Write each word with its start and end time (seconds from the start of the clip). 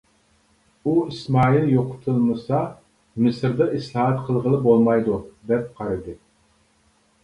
ئۇ 0.91 0.95
ئىسمائىل 1.01 1.67
يوقىتىلمىسا 1.73 2.63
مىسىردا 3.27 3.71
ئىسلاھات 3.77 4.27
قىلغىلى 4.27 4.67
بولمايدۇ، 4.69 5.23
دەپ 5.53 5.73
قارىدى. 5.81 6.23